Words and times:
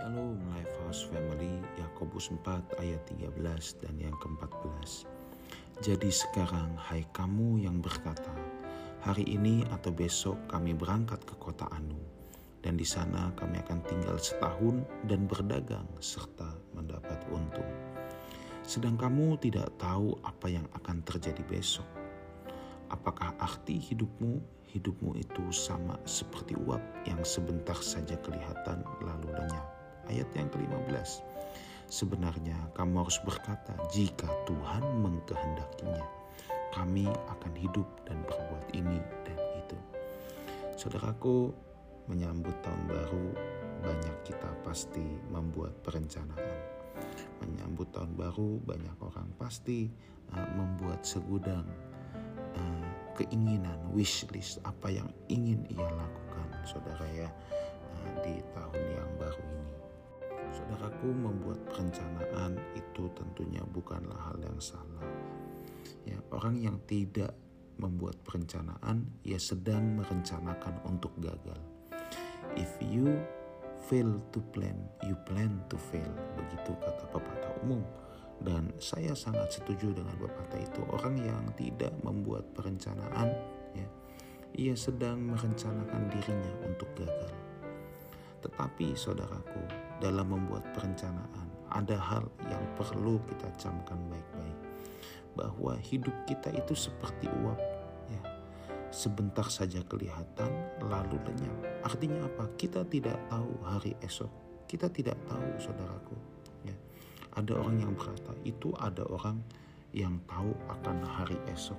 Shalom 0.00 0.40
Lifehouse 0.56 1.12
Family 1.12 1.60
Yakobus 1.76 2.32
4 2.32 2.80
ayat 2.80 3.04
13 3.04 3.36
dan 3.84 4.00
yang 4.00 4.16
ke-14 4.16 5.04
Jadi 5.84 6.08
sekarang 6.08 6.72
hai 6.88 7.04
kamu 7.12 7.68
yang 7.68 7.84
berkata 7.84 8.32
Hari 9.04 9.28
ini 9.28 9.60
atau 9.68 9.92
besok 9.92 10.40
kami 10.48 10.72
berangkat 10.72 11.20
ke 11.28 11.36
kota 11.36 11.68
Anu 11.68 12.00
Dan 12.64 12.80
di 12.80 12.88
sana 12.88 13.28
kami 13.36 13.60
akan 13.60 13.84
tinggal 13.84 14.16
setahun 14.16 14.80
dan 15.04 15.28
berdagang 15.28 15.84
serta 16.00 16.48
mendapat 16.72 17.20
untung. 17.28 17.68
Sedang 18.64 18.96
kamu 18.96 19.36
tidak 19.36 19.68
tahu 19.76 20.16
apa 20.24 20.48
yang 20.48 20.64
akan 20.80 21.04
terjadi 21.04 21.44
besok. 21.44 21.84
Apakah 22.88 23.36
arti 23.36 23.76
hidupmu? 23.76 24.64
Hidupmu 24.64 25.12
itu 25.20 25.44
sama 25.52 26.00
seperti 26.08 26.56
uap 26.56 26.80
yang 27.04 27.20
sebentar 27.20 27.76
saja 27.76 28.16
kelihatan 28.24 28.80
lalu 29.04 29.28
lenyap 29.36 29.79
ayat 30.10 30.28
yang 30.34 30.50
ke-15. 30.50 31.22
Sebenarnya 31.90 32.58
kamu 32.74 33.02
harus 33.02 33.18
berkata 33.22 33.74
jika 33.94 34.30
Tuhan 34.46 34.82
mengkehendakinya. 35.02 36.06
Kami 36.70 37.10
akan 37.10 37.52
hidup 37.58 37.86
dan 38.06 38.22
berbuat 38.30 38.70
ini 38.78 39.02
dan 39.26 39.38
itu. 39.58 39.78
Saudaraku, 40.78 41.50
menyambut 42.06 42.54
tahun 42.62 42.82
baru 42.86 43.26
banyak 43.82 44.16
kita 44.22 44.50
pasti 44.62 45.02
membuat 45.34 45.74
perencanaan. 45.82 46.58
Menyambut 47.42 47.90
tahun 47.90 48.14
baru 48.14 48.62
banyak 48.62 48.96
orang 49.02 49.30
pasti 49.34 49.90
uh, 50.30 50.48
membuat 50.54 51.02
segudang 51.02 51.66
uh, 52.54 52.90
keinginan, 53.18 53.78
wish 53.90 54.26
list 54.30 54.62
apa 54.62 54.94
yang 54.94 55.08
ingin 55.26 55.66
ia 55.74 55.90
lakukan, 55.90 56.48
saudara 56.62 57.06
ya, 57.18 57.26
uh, 57.98 58.10
di 58.22 58.38
tahun 58.54 58.82
yang 58.94 59.10
baru 59.18 59.42
ini. 59.42 59.89
Saudaraku 60.50 61.14
membuat 61.14 61.62
perencanaan 61.70 62.58
itu 62.74 63.06
tentunya 63.14 63.62
bukanlah 63.70 64.18
hal 64.30 64.38
yang 64.42 64.58
salah. 64.58 65.06
Ya, 66.02 66.18
orang 66.34 66.58
yang 66.58 66.76
tidak 66.90 67.34
membuat 67.80 68.20
perencanaan, 68.26 69.08
ia 69.24 69.40
sedang 69.40 69.96
merencanakan 69.96 70.84
untuk 70.84 71.14
gagal. 71.22 71.58
If 72.58 72.70
you 72.82 73.22
fail 73.88 74.20
to 74.34 74.40
plan, 74.52 74.76
you 75.06 75.16
plan 75.24 75.62
to 75.72 75.78
fail. 75.78 76.12
Begitu 76.36 76.76
kata 76.76 77.04
pepatah 77.08 77.54
umum. 77.64 77.80
Dan 78.40 78.72
saya 78.80 79.12
sangat 79.12 79.52
setuju 79.52 79.92
dengan 79.92 80.16
pepatah 80.16 80.60
itu. 80.60 80.80
Orang 80.88 81.20
yang 81.20 81.44
tidak 81.60 81.92
membuat 82.00 82.48
perencanaan, 82.56 83.36
ya, 83.76 83.88
ia 84.56 84.74
sedang 84.74 85.20
merencanakan 85.28 86.08
dirinya 86.08 86.52
untuk 86.64 86.88
gagal. 86.96 87.49
Tetapi 88.40 88.96
saudaraku, 88.96 89.62
dalam 90.00 90.32
membuat 90.32 90.64
perencanaan, 90.72 91.48
ada 91.70 91.96
hal 91.96 92.24
yang 92.48 92.64
perlu 92.74 93.20
kita 93.28 93.48
camkan 93.60 94.00
baik-baik. 94.08 94.58
Bahwa 95.36 95.76
hidup 95.78 96.12
kita 96.26 96.50
itu 96.56 96.74
seperti 96.74 97.28
uap, 97.30 97.60
ya. 98.10 98.22
Sebentar 98.90 99.46
saja 99.46 99.84
kelihatan, 99.86 100.50
lalu 100.88 101.20
lenyap. 101.30 101.86
Artinya 101.86 102.26
apa? 102.26 102.50
Kita 102.58 102.82
tidak 102.88 103.16
tahu 103.30 103.52
hari 103.62 103.94
esok. 104.02 104.32
Kita 104.66 104.90
tidak 104.90 105.20
tahu, 105.30 105.46
saudaraku. 105.62 106.16
Ya. 106.66 106.74
Ada 107.38 107.54
orang 107.54 107.76
yang 107.78 107.92
berkata, 107.94 108.34
itu 108.42 108.74
ada 108.80 109.06
orang 109.06 109.38
yang 109.94 110.18
tahu 110.26 110.50
akan 110.66 111.06
hari 111.06 111.38
esok. 111.50 111.78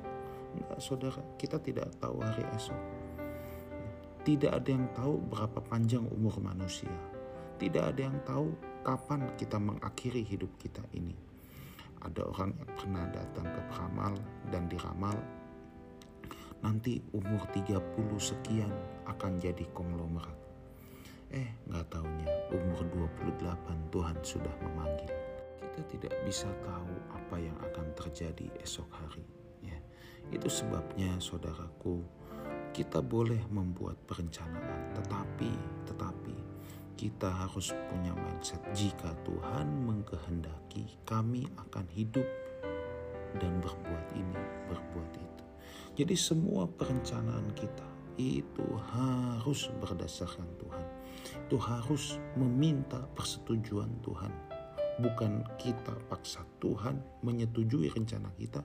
Enggak, 0.51 0.79
saudara, 0.83 1.21
kita 1.39 1.59
tidak 1.59 1.91
tahu 1.99 2.19
hari 2.19 2.43
esok 2.55 2.75
tidak 4.21 4.53
ada 4.53 4.69
yang 4.69 4.85
tahu 4.93 5.17
berapa 5.33 5.59
panjang 5.65 6.05
umur 6.13 6.37
manusia. 6.37 6.93
Tidak 7.57 7.81
ada 7.81 8.01
yang 8.05 8.17
tahu 8.21 8.53
kapan 8.85 9.25
kita 9.33 9.57
mengakhiri 9.57 10.21
hidup 10.21 10.49
kita 10.61 10.81
ini. 10.93 11.17
Ada 12.01 12.29
orang 12.29 12.53
yang 12.57 12.71
pernah 12.77 13.05
datang 13.09 13.45
ke 13.49 13.61
peramal 13.69 14.13
dan 14.49 14.65
diramal 14.69 15.17
nanti 16.61 17.01
umur 17.17 17.41
30 17.49 17.81
sekian 18.21 18.69
akan 19.09 19.41
jadi 19.41 19.65
konglomerat. 19.73 20.37
Eh, 21.33 21.49
nggak 21.65 21.89
taunya 21.89 22.29
umur 22.53 23.09
28 23.25 23.89
Tuhan 23.89 24.17
sudah 24.21 24.55
memanggil. 24.61 25.09
Kita 25.57 25.81
tidak 25.97 26.13
bisa 26.27 26.49
tahu 26.61 26.93
apa 27.09 27.35
yang 27.41 27.57
akan 27.57 27.89
terjadi 27.97 28.53
esok 28.61 28.89
hari. 28.93 29.25
Ya, 29.65 29.77
itu 30.29 30.45
sebabnya 30.45 31.17
saudaraku, 31.17 32.05
kita 32.71 33.03
boleh 33.03 33.39
membuat 33.51 33.99
perencanaan, 34.07 34.95
tetapi 34.95 35.51
tetapi 35.91 36.35
kita 36.95 37.27
harus 37.27 37.75
punya 37.91 38.15
mindset 38.15 38.61
jika 38.71 39.11
Tuhan 39.27 39.67
mengkehendaki 39.83 41.01
kami 41.03 41.49
akan 41.67 41.85
hidup 41.91 42.25
dan 43.39 43.59
berbuat 43.59 44.07
ini, 44.15 44.39
berbuat 44.71 45.11
itu. 45.15 45.45
Jadi 45.99 46.15
semua 46.15 46.67
perencanaan 46.67 47.51
kita 47.57 47.87
itu 48.19 48.63
harus 48.95 49.67
berdasarkan 49.81 50.47
Tuhan. 50.59 50.85
Itu 51.47 51.57
harus 51.59 52.19
meminta 52.39 53.03
persetujuan 53.17 53.91
Tuhan. 54.03 54.31
Bukan 55.01 55.57
kita 55.57 55.95
paksa 56.11 56.43
Tuhan 56.61 57.01
menyetujui 57.25 57.89
rencana 57.89 58.29
kita, 58.37 58.61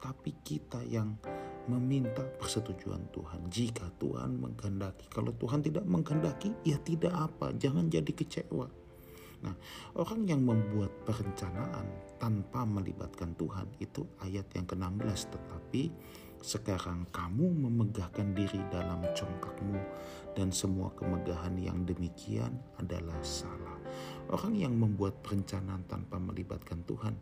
tapi 0.00 0.32
kita 0.40 0.80
yang 0.86 1.18
meminta 1.66 2.22
persetujuan 2.22 3.10
Tuhan. 3.10 3.50
Jika 3.50 3.86
Tuhan 3.98 4.38
menghendaki, 4.38 5.06
kalau 5.10 5.34
Tuhan 5.36 5.62
tidak 5.62 5.84
menghendaki, 5.86 6.54
ya 6.62 6.78
tidak 6.82 7.14
apa, 7.14 7.54
jangan 7.58 7.90
jadi 7.90 8.08
kecewa. 8.10 8.66
Nah, 9.44 9.54
orang 10.00 10.24
yang 10.24 10.42
membuat 10.42 10.90
perencanaan 11.04 12.16
tanpa 12.16 12.64
melibatkan 12.64 13.36
Tuhan 13.36 13.68
itu 13.78 14.08
ayat 14.24 14.48
yang 14.56 14.64
ke-16 14.64 15.28
tetapi 15.28 15.82
sekarang 16.40 17.04
kamu 17.12 17.68
memegahkan 17.68 18.32
diri 18.32 18.60
dalam 18.72 19.04
congkakmu 19.12 19.80
dan 20.36 20.48
semua 20.52 20.92
kemegahan 20.96 21.52
yang 21.60 21.84
demikian 21.84 22.56
adalah 22.80 23.18
salah. 23.20 23.76
Orang 24.32 24.56
yang 24.56 24.76
membuat 24.76 25.20
perencanaan 25.20 25.84
tanpa 25.88 26.16
melibatkan 26.16 26.80
Tuhan 26.88 27.14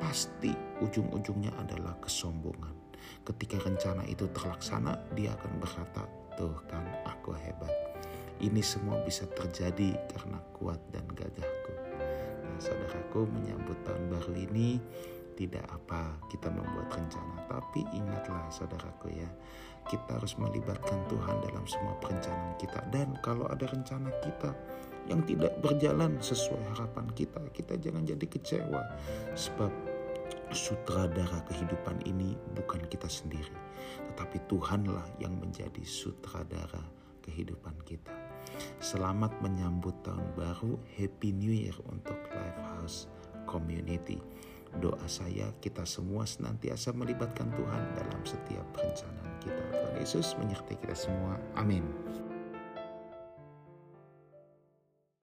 pasti 0.00 0.52
ujung-ujungnya 0.80 1.52
adalah 1.60 1.96
kesombongan 2.00 2.89
ketika 3.24 3.60
rencana 3.62 4.04
itu 4.06 4.26
terlaksana, 4.32 4.96
dia 5.14 5.34
akan 5.36 5.52
berkata, 5.60 6.02
"Tuh 6.36 6.56
kan, 6.68 6.84
aku 7.04 7.36
hebat." 7.36 7.72
Ini 8.40 8.64
semua 8.64 8.96
bisa 9.04 9.28
terjadi 9.28 9.92
karena 10.16 10.40
kuat 10.56 10.80
dan 10.88 11.04
gagahku. 11.12 11.74
Nah, 12.40 12.56
saudaraku, 12.56 13.28
menyambut 13.28 13.76
tahun 13.84 14.08
baru 14.08 14.32
ini 14.48 14.80
tidak 15.36 15.64
apa 15.72 16.16
kita 16.32 16.48
membuat 16.52 16.88
rencana, 16.92 17.44
tapi 17.48 17.84
ingatlah, 17.92 18.48
saudaraku, 18.48 19.12
ya, 19.12 19.28
kita 19.88 20.20
harus 20.20 20.36
melibatkan 20.36 21.00
Tuhan 21.08 21.40
dalam 21.44 21.64
semua 21.64 21.96
perencanaan 22.00 22.56
kita. 22.60 22.80
Dan 22.92 23.16
kalau 23.24 23.48
ada 23.48 23.64
rencana 23.64 24.12
kita 24.20 24.52
yang 25.08 25.24
tidak 25.24 25.56
berjalan 25.64 26.20
sesuai 26.20 26.76
harapan 26.76 27.08
kita, 27.16 27.40
kita 27.56 27.74
jangan 27.80 28.04
jadi 28.04 28.26
kecewa, 28.28 28.82
sebab 29.32 29.72
sutradara 30.50 31.42
kehidupan 31.46 32.02
ini 32.06 32.34
bukan 32.58 32.82
kita 32.90 33.06
sendiri, 33.06 33.54
tetapi 34.12 34.42
Tuhanlah 34.50 35.06
yang 35.22 35.38
menjadi 35.38 35.82
sutradara 35.86 36.82
kehidupan 37.22 37.74
kita. 37.86 38.12
Selamat 38.82 39.30
menyambut 39.40 39.94
tahun 40.02 40.26
baru, 40.34 40.74
Happy 40.98 41.30
New 41.30 41.54
Year 41.54 41.76
untuk 41.86 42.18
Lifehouse 42.34 43.06
Community. 43.46 44.18
Doa 44.78 45.02
saya 45.10 45.50
kita 45.58 45.82
semua 45.82 46.22
senantiasa 46.22 46.94
melibatkan 46.94 47.50
Tuhan 47.58 47.82
dalam 47.98 48.22
setiap 48.22 48.62
perencanaan 48.70 49.34
kita. 49.42 49.62
Tuhan 49.74 49.94
Yesus 49.98 50.38
menyertai 50.38 50.78
kita 50.78 50.94
semua. 50.94 51.34
Amin. 51.58 51.82